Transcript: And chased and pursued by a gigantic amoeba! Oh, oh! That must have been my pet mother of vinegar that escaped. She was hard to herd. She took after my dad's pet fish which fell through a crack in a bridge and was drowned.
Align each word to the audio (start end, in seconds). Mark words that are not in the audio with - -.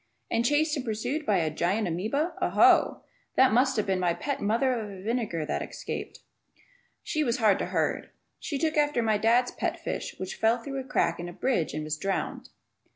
And 0.31 0.43
chased 0.43 0.75
and 0.75 0.83
pursued 0.83 1.27
by 1.27 1.37
a 1.37 1.51
gigantic 1.51 1.93
amoeba! 1.93 2.33
Oh, 2.41 2.59
oh! 2.59 3.03
That 3.35 3.53
must 3.53 3.77
have 3.77 3.85
been 3.85 3.99
my 3.99 4.15
pet 4.15 4.41
mother 4.41 4.73
of 4.73 5.03
vinegar 5.03 5.45
that 5.45 5.61
escaped. 5.61 6.21
She 7.03 7.23
was 7.23 7.37
hard 7.37 7.59
to 7.59 7.67
herd. 7.67 8.09
She 8.39 8.57
took 8.57 8.77
after 8.77 9.03
my 9.03 9.19
dad's 9.19 9.51
pet 9.51 9.79
fish 9.79 10.15
which 10.17 10.37
fell 10.37 10.57
through 10.57 10.79
a 10.79 10.83
crack 10.87 11.19
in 11.19 11.29
a 11.29 11.33
bridge 11.33 11.75
and 11.75 11.83
was 11.83 11.97
drowned. 11.99 12.49